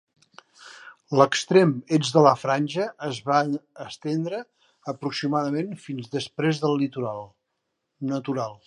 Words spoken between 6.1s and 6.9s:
després del